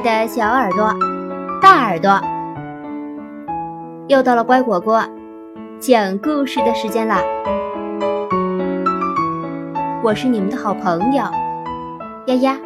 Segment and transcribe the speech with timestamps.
[0.00, 0.94] 的小耳朵、
[1.60, 2.20] 大耳朵，
[4.06, 5.02] 又到了乖果果
[5.80, 7.20] 讲故事的时间啦！
[10.02, 11.24] 我是你们的好朋友
[12.26, 12.56] 丫丫。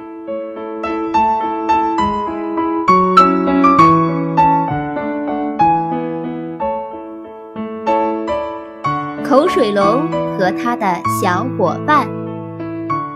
[9.25, 10.07] 口水龙
[10.39, 10.87] 和他的
[11.23, 12.07] 小伙伴，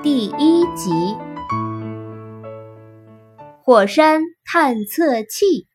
[0.02, 1.14] 第一集。
[3.66, 5.66] 火山探测器，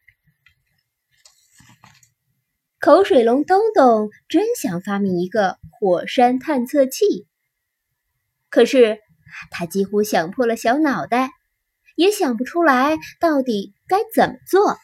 [2.80, 7.28] 口水龙东东真想发明一个火山探测器，
[8.50, 9.00] 可是
[9.50, 11.32] 他几乎想破了小脑袋，
[11.98, 14.78] 也想不出来到底该怎么做。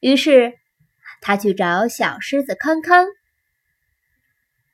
[0.00, 0.54] 于是
[1.20, 3.06] 他去找小狮子康康。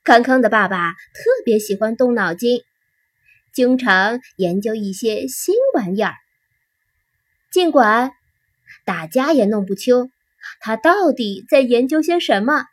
[0.03, 2.63] 康康的爸爸特别喜欢动脑筋。
[3.53, 6.15] 经常研究一些新玩意儿，
[7.51, 8.13] 尽管
[8.85, 10.11] 大家也弄不清
[10.61, 12.65] 他到底在研究些什么。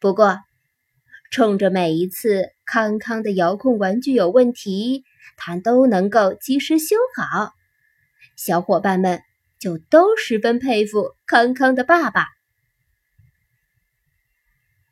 [0.00, 0.38] 不过，
[1.30, 5.04] 冲着每一次康康的遥控玩具有问题，
[5.36, 7.52] 他都能够及时修好，
[8.36, 9.20] 小伙伴们
[9.58, 12.26] 就都十分佩服康康的爸爸。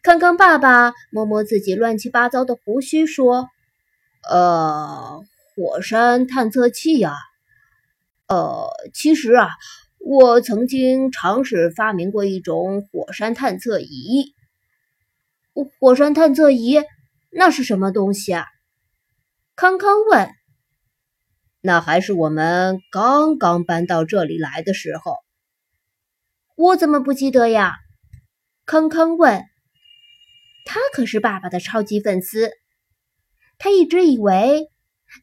[0.02, 3.48] 康康爸爸摸摸自己乱七八糟的胡须，说。
[4.28, 5.24] 呃，
[5.54, 7.14] 火山探测器呀，
[8.26, 9.48] 呃，其实啊，
[9.98, 14.34] 我曾经尝试发明过一种火山探测仪。
[15.78, 16.82] 火山探测仪
[17.30, 18.46] 那是什么东西啊？
[19.54, 20.28] 康康问。
[21.60, 25.16] 那还是我们刚刚搬到这里来的时候。
[26.56, 27.74] 我怎么不记得呀？
[28.66, 29.42] 康康问。
[30.64, 32.50] 他可是爸爸的超级粉丝。
[33.58, 34.70] 他一直以为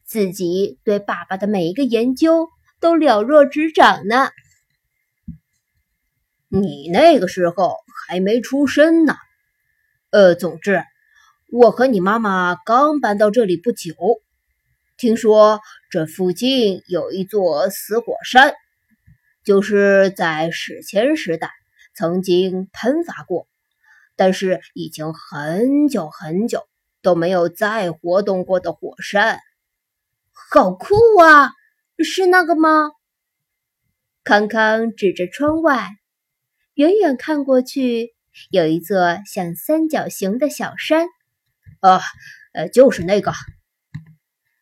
[0.04, 2.48] 自己对爸爸的每一个研究
[2.80, 4.28] 都了若指掌呢。
[6.48, 7.76] 你那个时候
[8.08, 9.14] 还没出生呢。
[10.10, 10.82] 呃，总之，
[11.50, 13.94] 我和你妈妈刚搬到这里不久，
[14.96, 18.54] 听说这附近有一座死火山，
[19.44, 21.50] 就是在史前时代
[21.94, 23.48] 曾经喷发过，
[24.14, 26.60] 但是已经很久很久。
[27.04, 29.38] 都没有再活动过的火山，
[30.32, 31.50] 好酷啊！
[32.02, 32.92] 是那个吗？
[34.24, 35.90] 康康指着窗外，
[36.72, 38.14] 远远看过去，
[38.48, 41.06] 有一座像三角形的小山。
[41.80, 42.00] 啊，
[42.54, 43.34] 呃，就是那个。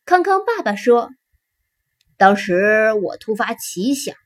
[0.03, 1.11] 康康爸爸说
[2.17, 4.17] ：“当时我突发奇想，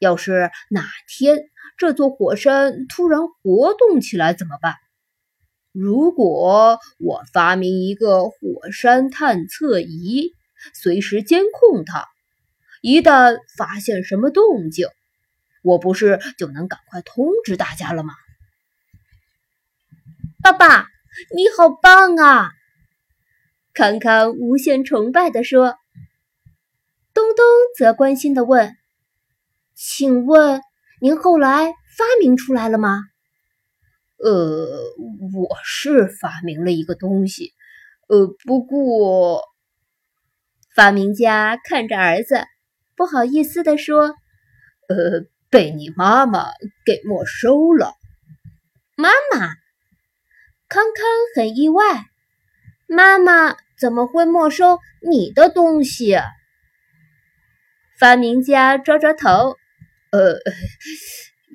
[0.00, 1.38] 要是哪天
[1.76, 4.74] 这座火山突然活动起来怎么办？”
[5.80, 8.36] 如果我发明一个火
[8.72, 10.32] 山探测仪，
[10.74, 12.04] 随时监控它，
[12.82, 14.88] 一旦发现什么动静，
[15.62, 18.12] 我不是就能赶快通知大家了吗？
[20.42, 20.88] 爸爸，
[21.32, 22.50] 你好棒啊！
[23.72, 25.76] 康康无限崇拜地说。
[27.14, 27.44] 东东
[27.76, 28.76] 则关心地问
[29.76, 30.60] ：“请问
[31.00, 31.66] 您后来
[31.96, 33.04] 发明出来了吗？”
[34.24, 34.94] 呃，
[35.32, 37.54] 我是发明了一个东西，
[38.08, 39.42] 呃，不过，
[40.74, 42.44] 发明家看着儿子，
[42.96, 44.14] 不好意思地说
[44.88, 46.46] ：“呃，被你妈妈
[46.84, 47.94] 给没收了。”
[48.96, 49.38] 妈妈，
[50.68, 51.04] 康康
[51.36, 52.04] 很意外，
[52.88, 56.16] 妈妈怎么会没收你的东西？
[58.00, 59.56] 发明家抓抓头，
[60.10, 60.38] 呃。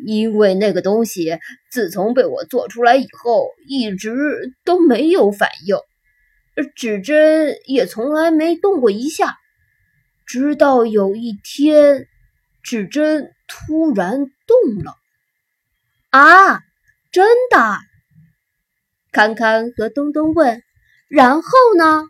[0.05, 1.39] 因为那个东西
[1.71, 4.11] 自从被我做出来以后，一直
[4.63, 5.77] 都没有反应，
[6.75, 9.37] 指针也从来没动过一下。
[10.25, 12.07] 直到有一天，
[12.63, 14.95] 指针突然动了。
[16.09, 16.61] 啊，
[17.11, 17.77] 真的？
[19.11, 20.63] 康康和东东问。
[21.09, 22.05] 然后呢？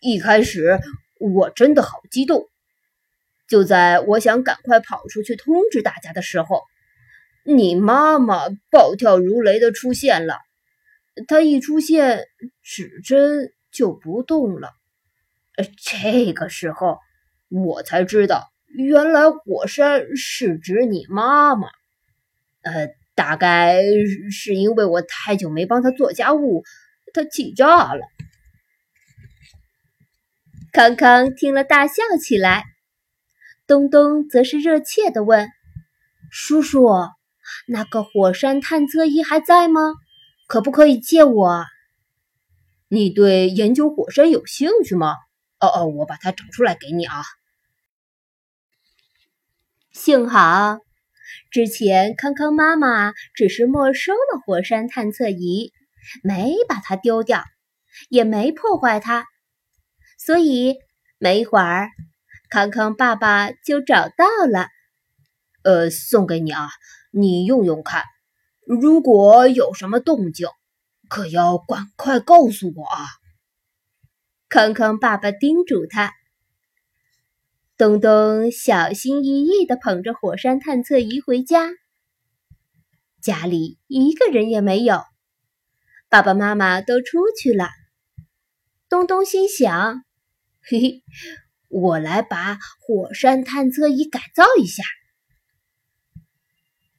[0.00, 0.80] 一开始
[1.20, 2.48] 我真的好激动。
[3.46, 6.62] 就在我想赶快跑出去通知大家的时候，
[7.44, 10.38] 你妈妈暴跳如雷的出现了。
[11.28, 12.26] 她一出现，
[12.62, 14.72] 指针就不动了。
[15.76, 16.98] 这个时候，
[17.48, 21.68] 我才知道，原来火山是指你妈妈。
[22.62, 23.82] 呃，大概
[24.32, 26.64] 是因为我太久没帮她做家务，
[27.12, 28.00] 她气炸了。
[30.72, 32.64] 康康听了，大笑起来。
[33.66, 35.48] 东东则是热切地问
[36.30, 36.88] ：“叔叔，
[37.66, 39.94] 那个火山探测仪还在吗？
[40.46, 41.64] 可不可以借我？
[42.88, 45.16] 你对研究火山有兴趣吗？
[45.60, 47.22] 哦哦，我把它找出来给你啊。
[49.92, 50.80] 幸好
[51.50, 55.72] 之前康康妈妈只是没收了火山探测仪，
[56.22, 57.42] 没把它丢掉，
[58.10, 59.24] 也没破坏它，
[60.18, 60.76] 所以
[61.18, 61.88] 没一会儿，
[62.54, 64.68] 康康爸爸就找到了。
[65.64, 66.68] 呃，送给你啊，
[67.10, 68.04] 你用用看。
[68.64, 70.46] 如果有什么动静，
[71.08, 73.06] 可要赶快告诉我啊！
[74.48, 76.12] 康康爸爸叮嘱他。
[77.76, 81.70] 东东小心翼翼地捧着火山探测仪回家，
[83.20, 85.02] 家里一个人也没有，
[86.08, 87.68] 爸爸妈妈都出去了。
[88.88, 90.04] 东东心想
[90.62, 91.02] ：“嘿嘿，
[91.74, 94.84] 我来把火山探测仪改造一下。”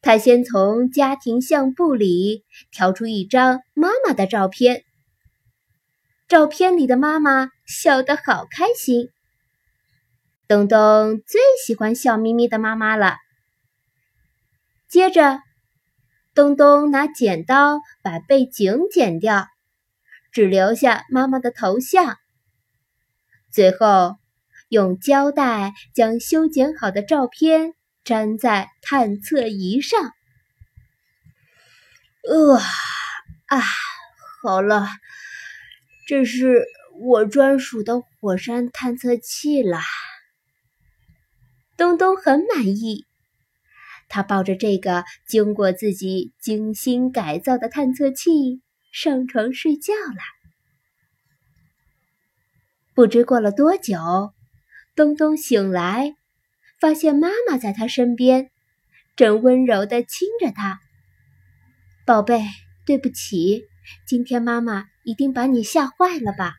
[0.01, 4.83] 他先从家庭相簿里挑出一张妈妈的照片，
[6.27, 9.10] 照片里的妈妈笑得好开心。
[10.48, 13.16] 东东最喜欢笑眯眯的妈妈了。
[14.88, 15.39] 接着，
[16.36, 19.48] 东东拿剪刀把背景剪掉，
[20.31, 22.18] 只留下妈妈的头像。
[23.51, 24.18] 最后，
[24.69, 27.73] 用胶带将修剪好的照片。
[28.07, 30.00] 粘在探测仪上。
[32.29, 32.56] 呃，
[33.47, 33.63] 啊，
[34.44, 34.88] 好了，
[36.07, 36.65] 这是
[37.00, 39.81] 我专属的火山探测器啦。
[41.77, 43.07] 东东很满意，
[44.07, 50.21] 他抱着这个经过自己精心改造的探测器上床睡觉了。
[52.94, 54.34] 不知过了多久，
[54.95, 56.15] 东东醒来。
[56.80, 58.51] 发现妈妈在他身边，
[59.15, 60.81] 正温柔地亲着他。
[62.06, 62.44] 宝贝，
[62.86, 63.63] 对不起，
[64.06, 66.53] 今天妈妈一定把你吓坏了吧？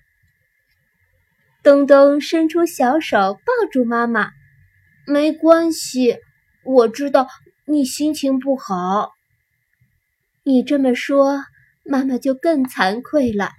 [1.62, 4.30] 东东伸出小手抱住妈妈，
[5.06, 6.16] 没关系，
[6.64, 7.28] 我知道
[7.66, 9.12] 你心情不好。
[10.44, 11.44] 你这么说，
[11.84, 13.50] 妈妈就更惭愧了。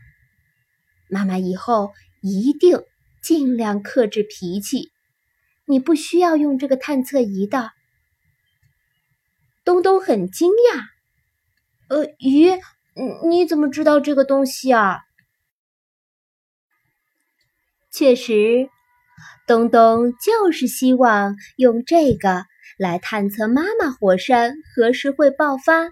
[1.07, 2.81] 妈妈以后一定
[3.27, 4.93] 尽量克制脾气。
[5.65, 7.71] 你不需要用这个探测仪的。
[9.65, 10.81] 东东很惊讶，
[11.89, 12.57] 呃，咦，
[13.27, 15.01] 你怎么知道这个东西啊？
[17.91, 18.69] 确实，
[19.45, 22.45] 东东就是希望用这个
[22.77, 25.89] 来探测妈妈火山何时会爆发，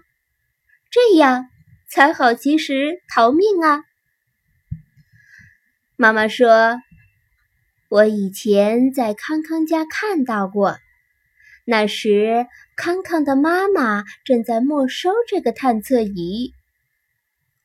[0.90, 1.50] 这样
[1.86, 3.84] 才好及时逃命啊。
[5.96, 6.80] 妈妈说。
[7.96, 10.76] 我以前在康康家看到过，
[11.64, 12.46] 那时
[12.76, 16.52] 康康的妈妈正在没收这个探测仪。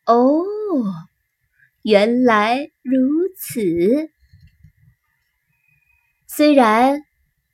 [0.05, 0.45] 哦，
[1.81, 2.97] 原来如
[3.35, 4.09] 此。
[6.27, 7.01] 虽然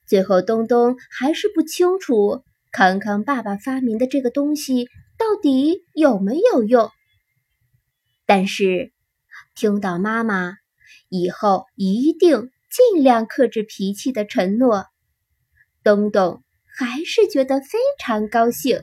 [0.05, 4.85] 最后东东还是不清楚康康爸爸发明的这个东西
[5.17, 6.91] 到底有没有用，
[8.27, 8.91] 但是
[9.55, 10.57] 听到妈妈
[11.09, 12.51] 以后一定。
[12.69, 14.85] 尽量克制脾气的承诺，
[15.83, 18.81] 东东还是觉得非常高兴。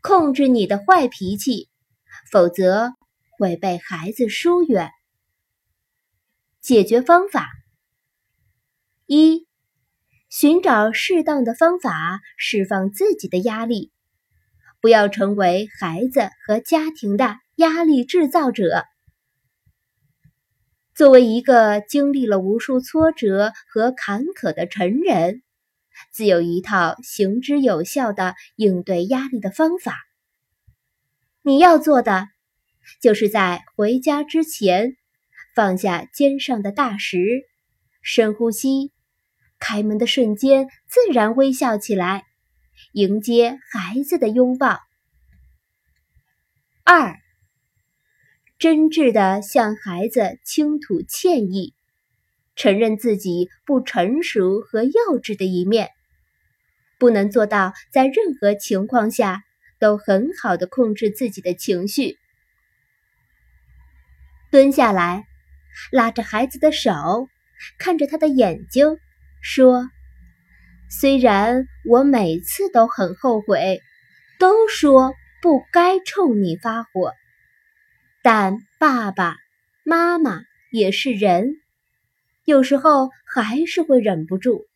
[0.00, 1.68] 控制你的坏脾气，
[2.30, 2.92] 否则
[3.38, 4.90] 会被孩子疏远。
[6.60, 7.48] 解决方法
[9.06, 9.46] 一：
[10.28, 13.92] 寻找适当的方法释放自己的压力，
[14.80, 18.84] 不要成为孩子和家庭的压力制造者。
[20.98, 25.44] 作为一个经历了无数挫折和坎坷的成人，
[26.10, 29.94] 自有一套行之有效的应对压力的方法。
[31.42, 32.26] 你要做的，
[33.00, 34.96] 就是在回家之前
[35.54, 37.44] 放下肩上的大石，
[38.02, 38.90] 深呼吸，
[39.60, 42.24] 开门的瞬间自然微笑起来，
[42.90, 44.80] 迎接孩子的拥抱。
[46.82, 47.20] 二。
[48.58, 51.74] 真挚地向孩子倾吐歉意，
[52.56, 54.90] 承认自己不成熟和幼
[55.22, 55.90] 稚的一面，
[56.98, 59.44] 不能做到在任何情况下
[59.78, 62.18] 都很好的控制自己的情绪。
[64.50, 65.28] 蹲下来，
[65.92, 67.28] 拉着孩子的手，
[67.78, 68.98] 看着他的眼睛，
[69.40, 69.88] 说
[70.90, 73.80] ：“虽然我每次都很后悔，
[74.40, 77.12] 都说不该冲你发火。”
[78.30, 79.38] 但爸爸
[79.86, 81.54] 妈妈也是人，
[82.44, 84.66] 有时候还是会忍不住。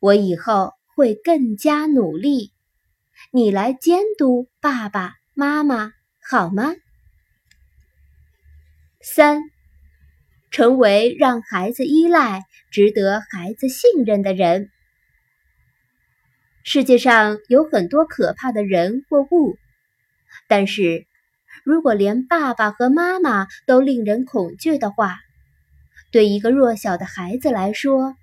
[0.00, 2.50] 我以后会更加努力，
[3.30, 5.92] 你来监督爸爸妈妈
[6.28, 6.74] 好吗？
[9.00, 9.40] 三，
[10.50, 14.70] 成为让孩子依赖、值得孩子信任的人。
[16.64, 19.56] 世界上有很多可怕的人或物，
[20.48, 21.06] 但是
[21.62, 25.18] 如果连爸爸和妈妈都令人恐惧的话，
[26.10, 28.16] 对一个弱小的孩子来说，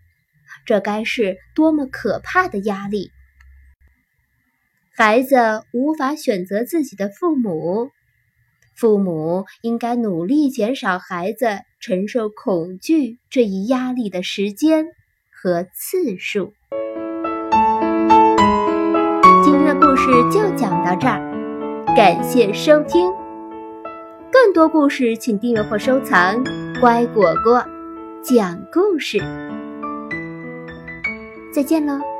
[0.65, 3.11] 这该是多么可怕的压力！
[4.93, 7.89] 孩子无法选择自己的父母，
[8.75, 14.85] 父母应该努力减少孩子承受恐惧这一压力的时间
[15.31, 16.53] 和次数。
[19.43, 21.19] 今天的故事就讲到这儿，
[21.95, 23.20] 感谢收听。
[24.51, 26.35] 更多故事请订阅或收藏
[26.81, 27.65] “乖果果
[28.21, 29.17] 讲故事”。
[31.55, 32.10] 再见喽。